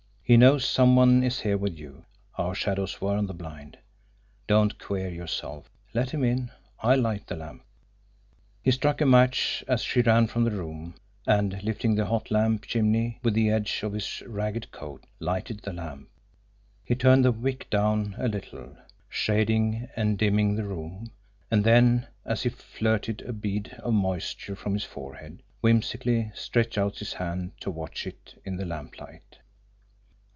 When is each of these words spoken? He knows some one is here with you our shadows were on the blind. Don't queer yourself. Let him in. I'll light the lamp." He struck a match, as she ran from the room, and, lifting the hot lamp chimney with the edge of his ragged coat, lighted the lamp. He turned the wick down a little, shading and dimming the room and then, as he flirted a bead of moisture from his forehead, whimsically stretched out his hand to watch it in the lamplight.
He 0.23 0.37
knows 0.37 0.63
some 0.63 0.95
one 0.95 1.23
is 1.25 1.41
here 1.41 1.57
with 1.57 1.77
you 1.77 2.05
our 2.37 2.55
shadows 2.55 3.01
were 3.01 3.17
on 3.17 3.27
the 3.27 3.33
blind. 3.33 3.77
Don't 4.47 4.79
queer 4.79 5.09
yourself. 5.09 5.69
Let 5.93 6.11
him 6.11 6.23
in. 6.23 6.51
I'll 6.79 7.01
light 7.01 7.27
the 7.27 7.35
lamp." 7.35 7.65
He 8.63 8.71
struck 8.71 9.01
a 9.01 9.05
match, 9.05 9.61
as 9.67 9.81
she 9.83 10.01
ran 10.01 10.27
from 10.27 10.45
the 10.45 10.51
room, 10.51 10.95
and, 11.27 11.61
lifting 11.63 11.95
the 11.95 12.05
hot 12.05 12.31
lamp 12.31 12.63
chimney 12.63 13.19
with 13.21 13.33
the 13.33 13.49
edge 13.49 13.83
of 13.83 13.91
his 13.91 14.21
ragged 14.25 14.71
coat, 14.71 15.03
lighted 15.19 15.63
the 15.63 15.73
lamp. 15.73 16.07
He 16.85 16.95
turned 16.95 17.25
the 17.25 17.33
wick 17.33 17.69
down 17.69 18.15
a 18.17 18.29
little, 18.29 18.77
shading 19.09 19.89
and 19.97 20.17
dimming 20.17 20.55
the 20.55 20.63
room 20.63 21.11
and 21.49 21.65
then, 21.65 22.07
as 22.23 22.43
he 22.43 22.49
flirted 22.51 23.21
a 23.23 23.33
bead 23.33 23.73
of 23.79 23.91
moisture 23.95 24.55
from 24.55 24.75
his 24.75 24.85
forehead, 24.85 25.43
whimsically 25.59 26.31
stretched 26.33 26.77
out 26.77 26.99
his 26.99 27.11
hand 27.11 27.51
to 27.59 27.69
watch 27.69 28.07
it 28.07 28.41
in 28.45 28.55
the 28.55 28.65
lamplight. 28.65 29.39